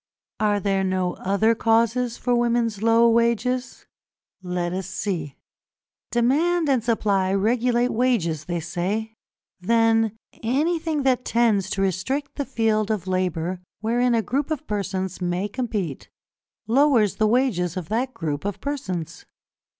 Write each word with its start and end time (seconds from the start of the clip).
Are 0.39 0.59
there 0.59 0.83
no 0.83 1.13
other 1.17 1.53
causes 1.53 2.17
for 2.17 2.33
women's 2.35 2.81
low 2.81 3.07
wages? 3.07 3.85
Let 4.41 4.73
us 4.73 4.87
see. 4.89 5.35
Demand 6.09 6.67
and 6.67 6.83
Supply 6.83 7.31
regulate 7.35 7.89
wages, 7.91 8.45
they 8.45 8.61
say. 8.61 9.13
Then 9.59 10.17
anything 10.41 11.03
that 11.03 11.23
tends 11.23 11.69
to 11.69 11.83
restrict 11.83 12.33
the 12.33 12.45
field 12.45 12.89
of 12.89 13.05
labour 13.05 13.59
wherein 13.81 14.15
a 14.15 14.23
group 14.23 14.49
of 14.49 14.65
persons 14.65 15.21
may 15.21 15.47
compete, 15.47 16.09
lowers 16.65 17.17
the 17.17 17.27
wages 17.27 17.77
of 17.77 17.89
that 17.89 18.11
group 18.15 18.43
of 18.43 18.59
persons. 18.59 19.23